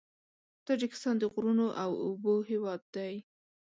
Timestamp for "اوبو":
2.05-2.33